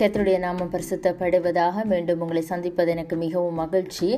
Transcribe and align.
கத்தருடைய 0.00 0.38
நாமம் 0.38 0.70
பரிசுத்தப்படுவதாக 0.72 1.84
மீண்டும் 1.90 2.20
உங்களை 2.20 2.40
சந்திப்பது 2.48 2.90
எனக்கு 2.94 3.16
மிகவும் 3.16 3.60
மகிழ்ச்சி. 3.60 4.08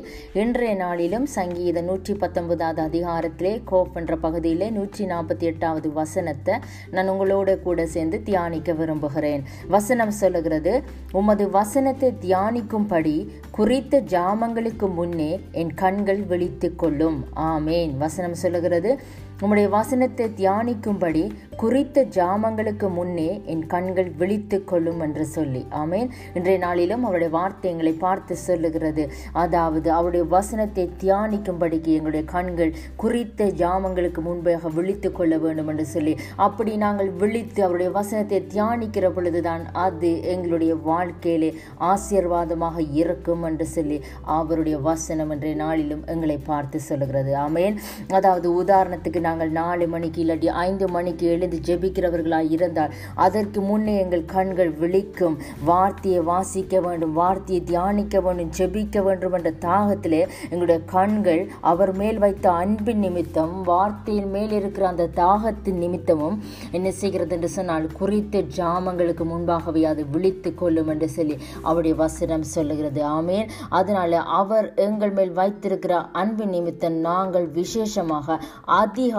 இன்றைய 0.41 0.71
நாளிலும் 0.81 1.27
சங்கீத 1.35 1.81
நூற்றி 1.81 2.13
பத்தொன்பதாவது 2.13 2.81
அதிகாரத்திலே 2.87 3.53
கோப் 3.69 3.95
என்ற 3.99 4.15
பகுதியிலே 4.25 4.67
நூற்றி 4.77 5.05
நாற்பத்தி 5.05 5.45
எட்டாவது 5.51 5.89
வசனத்தை 5.99 6.55
நான் 6.95 7.11
உங்களோட 7.13 7.55
கூட 7.67 7.85
சேர்ந்து 7.85 8.19
தியானிக்க 8.23 8.73
விரும்புகிறேன். 8.73 9.45
வசனம் 9.75 10.13
சொல்லுகிறது 10.21 10.73
உமது 11.21 11.47
வசனத்தை 11.49 12.11
தியானிக்கும்படி 12.25 13.15
குறித்த 13.59 14.03
ஜாமங்களுக்கு 14.15 14.89
முன்னே 14.99 15.31
என் 15.63 15.73
கண்கள் 15.73 16.21
விழித்து 16.33 16.69
கொள்ளும் 16.75 17.19
ஆமேன். 17.53 17.93
வசனம் 18.05 18.39
சொல்லுகிறது 18.43 18.91
உம்முடைய 19.43 19.67
வசனத்தை 19.69 20.25
தியானிக்கும்படி 20.39 21.21
குறித்த 21.61 22.01
ஜாமங்களுக்கு 22.15 22.87
முன்னே 22.95 23.27
என் 23.51 23.63
கண்கள் 23.73 24.09
விழித்து 24.19 24.57
கொள்ளும் 24.71 24.99
என்று 25.05 25.25
சொல்லி. 25.35 25.61
ஆமேன். 25.81 26.09
இன்றைய 26.37 26.57
நாளிலும் 26.63 27.03
அவருடைய 27.03 27.31
வார்த்தை 27.35 27.67
எங்களை 27.71 27.93
பார்த்து 28.03 28.35
சொல்லுகிறது. 28.45 29.03
அதாவது 29.43 29.87
அவருடைய 29.91 30.23
வசனத்தை 30.35 30.85
தியானிக்கும்படிக்கு 31.03 31.91
எங்களுடைய 31.97 32.23
கண்கள் 32.33 32.73
குறித்த 33.03 33.47
ஜாமங்களுக்கு 33.61 34.23
முன்பாக 34.27 34.71
விழித்து 34.77 35.11
கொள்ள 35.11 35.37
வேண்டும் 35.37 35.71
என்று 35.73 35.85
சொல்லி. 35.85 36.13
அப்படி 36.47 36.73
நாங்கள் 36.85 37.11
விழித்து 37.23 37.63
அவருடைய 37.63 37.91
வசனத்தை 37.99 38.41
தியானிக்கிற 38.55 39.05
பொழுதுதான் 39.17 39.65
அது 39.85 40.11
எங்களுடைய 40.35 40.75
வாழ்க்கையிலே 40.89 41.51
ஆசீர்வாதமாக 41.93 42.77
இருக்கும் 43.01 43.43
என்று 43.51 43.67
சொல்லி 43.75 43.99
அவருடைய 44.39 44.77
வசனம் 44.89 45.33
இன்றைய 45.37 45.57
நாளிலும் 45.63 46.05
எங்களை 46.15 46.37
பார்த்து 46.51 46.79
சொல்லுகிறது. 46.89 47.33
ஆமேன். 47.47 47.77
அதாவது 48.19 48.47
உதாரணத்துக்கு 48.63 49.27
நாங்கள் 49.29 49.53
நாலு 49.59 49.87
மணிக்கு 49.87 50.19
இல்லாட்டி 50.23 50.47
ஐந்து 50.67 50.85
மணிக்கு 50.89 51.25
எழுந்து 51.27 51.57
ஜெபிக்கிறவர்களாய் 51.67 52.51
இருந்தால் 52.57 52.93
அதற்கு 53.25 53.59
முன்னே 53.61 53.95
எங்கள் 53.99 54.25
கண்கள் 54.35 54.71
விழிக்கும். 54.81 55.35
வார்த்தையை 55.63 56.21
வாசிக்க 56.21 56.79
வேண்டும் 56.79 57.13
வார்த்தையை 57.13 57.61
தியானிக்க 57.65 58.19
வேண்டும் 58.19 58.51
ஜெபிக்க 58.57 59.03
வேண்டும் 59.03 59.33
என்ற 59.33 59.51
தாகத்திலே 59.65 60.21
எங்களுடைய 60.43 60.79
கண்கள் 60.85 61.41
அவர் 61.71 61.91
மேல் 61.95 62.17
வைத்த 62.17 62.45
அன்பின் 62.51 62.99
நிமித்தம் 62.99 63.53
வார்த்தையின் 63.63 64.29
மேல் 64.29 64.51
இருக்கிற 64.51 64.87
அந்த 64.87 65.07
தாகத்தின் 65.15 65.79
நிமித்தமும் 65.83 66.37
என்ன 66.71 66.87
செய்கிறது 66.91 67.35
என்று 67.35 67.49
சொன்னால் 67.49 67.87
குறித்த 67.99 68.43
ஜாமங்களுக்கு 68.57 69.23
முன்பாகவே 69.23 69.83
அது 69.83 70.05
விழித்து 70.11 70.51
கொள்ளும் 70.55 70.87
என்று 70.87 71.09
சொல்லி 71.09 71.37
அவருடைய 71.61 71.95
வசனம் 71.95 72.47
சொல்லுகிறது. 72.55 73.01
ஆமேன். 73.19 73.47
அதனால 73.69 74.21
அவர் 74.41 74.67
எங்கள் 74.87 75.11
மேல் 75.11 75.31
வைத்திருக்கிற 75.31 75.93
அன்பின் 76.21 76.49
நிமித்தம் 76.49 76.97
நாங்கள் 77.09 77.47
விசேஷமாக 77.59 78.39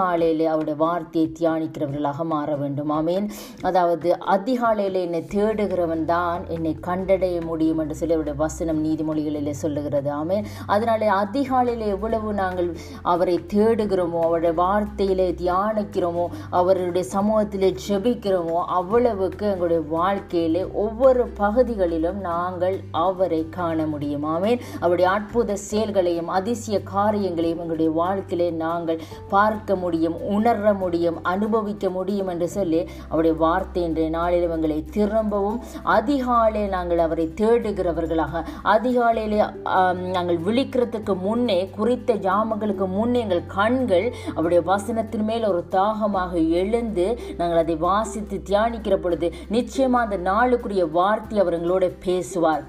அதிகாலையில் 0.01 0.43
அவருடைய 0.47 0.77
வார்த்தையை 0.83 1.27
தியானிக்கிறவர்களாக 1.39 2.25
மாற 2.25 2.51
வேண்டும். 2.57 2.91
ஆமேன். 2.91 3.25
அதாவது 3.63 4.09
அதிகாலையில் 4.35 4.99
என்னை 5.03 5.21
தேடுகிறவன் 5.35 6.05
தான் 6.05 6.43
என்னை 6.49 6.73
கண்டடைய 6.87 7.37
முடியும் 7.45 7.79
என்று 7.79 7.95
சொல்லி 7.95 8.15
அவருடைய 8.15 8.37
வசனம் 8.45 8.81
நீதிமொழிகளிலே 8.85 9.55
சொல்லுகிறது. 9.63 10.11
ஆமேன். 10.21 10.47
அதனாலே 10.67 11.09
அதிகாலையில் 11.23 11.85
எவ்வளவு 11.95 12.33
நாங்கள் 12.33 12.71
அவரை 13.13 13.37
தேடுகிறோமோ 13.55 14.21
அவருடைய 14.29 14.55
வார்த்தையிலே 14.63 15.29
தியானிக்கிறோமோ 15.43 16.25
அவருடைய 16.61 17.05
சமூகத்திலே 17.17 17.71
ஜெபிக்கிறோமோ 17.89 18.59
அவ்வளவுக்கு 18.79 19.47
எங்களுடைய 19.53 19.83
வாழ்க்கையிலே 19.97 20.65
ஒவ்வொரு 20.85 21.25
பகுதிகளிலும் 21.43 22.21
நாங்கள் 22.31 22.79
அவரை 23.07 23.43
காண 23.59 23.79
முடியும். 23.87 24.27
ஆமேன். 24.35 24.61
அவருடைய 24.81 25.11
அற்புத 25.11 25.59
செயல்களையும் 25.71 26.33
அதிசய 26.41 26.83
காரியங்களையும் 26.95 27.63
எங்களுடைய 27.67 27.93
வாழ்க்கையிலே 28.03 28.51
நாங்கள் 28.65 29.01
பார்க்க 29.29 29.69
முடியும். 29.75 29.89
முடியும் 29.91 30.17
உணர 30.35 30.73
முடியும் 30.75 31.17
அனுபவிக்க 31.31 31.85
முடியும் 31.91 32.29
என்று 32.29 32.49
சொல்லி 32.49 32.81
அவருடைய 33.09 33.35
வார்த்தை 33.43 33.81
இன்றைய 33.83 34.11
நாளில் 34.17 34.49
எங்களை 34.57 34.77
திரும்பவும் 34.91 35.59
அதிகாலை 35.97 36.63
நாங்கள் 36.75 37.03
அவரை 37.07 37.27
தேடுகிறவர்களாக 37.41 38.43
அதிகாலையிலே 38.75 39.39
நாங்கள் 40.17 40.41
விழிக்கிறதுக்கு 40.47 41.15
முன்னே 41.27 41.59
குறித்த 41.79 42.17
ஜாமங்களுக்கு 42.29 42.89
முன்னே 42.97 43.21
எங்கள் 43.21 43.45
கண்கள் 43.57 44.07
அவருடைய 44.35 44.63
வசனத்தின் 44.73 45.27
மேல் 45.31 45.51
ஒரு 45.53 45.63
தாகமாக 45.77 46.33
எழுந்து 46.61 47.07
நாங்கள் 47.39 47.63
அதை 47.63 47.77
வாசித்து 47.89 48.39
தியானிக்கிற 48.51 48.97
பொழுது 48.97 49.29
நிச்சயமாக 49.57 50.07
அந்த 50.09 50.19
நாளுக்குரிய 50.31 50.85
வார்த்தை 50.99 51.39
அவர் 51.39 51.59
எங்களோட 51.59 51.89
பேசுவார். 52.05 52.65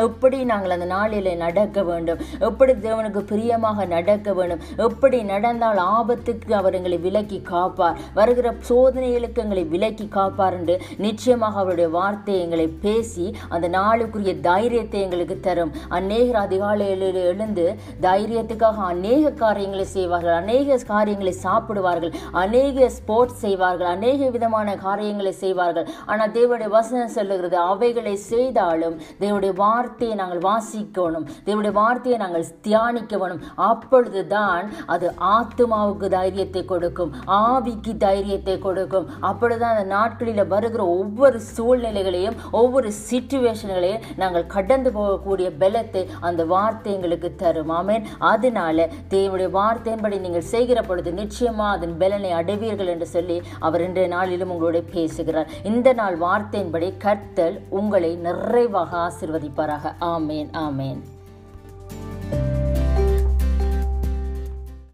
எப்படி 0.00 0.38
நாங்கள் 0.50 0.74
அந்த 0.74 0.86
நாளில் 0.92 1.30
நடக்க 1.42 1.82
வேண்டும்? 1.82 2.20
எப்படி 2.48 2.72
தேவனுக்கு 2.84 3.20
பிரியமாக 3.30 3.84
நடக்க 3.86 4.32
வேண்டும்? 4.38 4.62
எப்படி 4.86 5.18
நடந்தால் 5.22 5.80
ஆபத்துக்கு 5.96 6.52
அவர் 6.60 6.76
எங்களை 6.78 6.98
விலக்கி 7.06 7.38
காப்பார்? 7.50 7.98
வருகிற 8.18 8.54
சோதனைகளுக்கு 8.68 9.42
எங்களை 9.44 9.64
விலக்கி 9.74 10.06
காப்பார் 10.08 10.56
என்று 10.58 10.76
நிச்சயமாக 11.06 11.60
அவருடைய 11.62 11.88
வார்த்தை 11.96 12.36
எங்களை 12.44 12.66
பேசி 12.84 13.26
அந்த 13.48 13.68
நாளுக்குரிய 13.78 14.34
தைரியத்தை 14.48 15.00
எங்களுக்கு 15.00 15.40
தரும். 15.40 15.72
அநேகர் 15.98 16.40
அதிகாலையில் 16.44 17.06
எழுந்து 17.24 17.66
தைரியத்துக்காக 18.06 18.86
அநேக 18.94 19.34
காரியங்களை 19.44 19.86
செய்வார்கள் 19.96 20.38
அநேக 20.42 20.80
காரியங்களை 20.92 21.34
சாப்பிடுவார்கள் 21.44 22.14
அநேக 22.44 22.88
ஸ்போர்ட்ஸ் 22.98 23.42
செய்வார்கள் 23.44 23.92
அநேக 23.96 24.30
விதமான 24.30 24.76
காரியங்களை 24.86 25.34
செய்வார்கள். 25.44 25.88
ஆனால் 26.06 26.34
தேவனுடைய 26.38 26.70
வசனம் 26.78 27.14
சொல்லுகிறது 27.18 27.58
அவைகளை 27.72 28.16
செய்தாலும் 28.32 28.98
தேவனுடைய 29.20 29.52
வார்த்தையை 29.82 30.14
நாங்கள் 30.20 30.42
வாசிக்கணும். 30.48 31.24
தேவனுடைய 31.46 31.74
வார்த்தையை 31.78 32.16
நாங்கள் 32.22 32.44
தியானிக்க 32.66 33.14
வேணும் 33.20 33.40
அப்பொழுது 33.68 34.20
தான் 34.32 34.66
அது 34.94 35.06
ஆத்மாவுக்கு 35.36 36.06
தைரியத்தை 36.16 36.62
கொடுக்கும். 36.72 37.12
ஆவிக்கு 37.46 37.92
தைரியத்தை 38.04 38.56
கொடுக்கும். 38.66 39.06
அப்பொழுதுதான் 39.28 39.74
அந்த 39.74 39.86
நாட்களில் 39.94 40.50
வருகிற 40.52 40.82
ஒவ்வொரு 40.98 41.38
சூழ்நிலைகளையும் 41.54 42.36
ஒவ்வொரு 42.60 42.88
சிச்சுவேஷன்களையும் 43.08 44.04
நாங்கள் 44.22 44.46
கடந்து 44.54 44.92
போகக்கூடிய 44.98 45.48
பலத்தை 45.62 46.02
அந்த 46.28 46.44
வார்த்தை 46.54 46.92
எங்களுக்கு 46.96 47.30
தரும். 47.42 47.72
ஆமேன். 47.80 48.06
அதனால 48.32 48.88
தேவனுடைய 49.14 49.50
வார்த்தையின்படி 49.58 50.18
நீங்கள் 50.26 50.48
செய்கிற 50.54 50.78
பொழுது 50.90 51.12
நிச்சயமா 51.22 51.68
அதன் 51.76 51.96
பலனை 52.04 52.32
அடைவீர்கள் 52.40 52.92
என்று 52.94 53.08
சொல்லி 53.16 53.38
அவர் 53.68 53.86
இன்றைய 53.88 54.10
நாளிலும் 54.16 54.54
உங்களோட 54.56 54.80
பேசுகிறார். 54.94 55.50
இந்த 55.72 55.88
நாள் 56.02 56.18
வார்த்தையின்படி 56.26 56.90
கர்த்தல் 57.06 57.58
உங்களை 57.80 58.12
நிறைவாக 58.28 58.90
ஆசிர்வதிப்பார் 59.06 59.71
ஆமேன் 60.00 60.50
ஆமேன். 60.52 61.00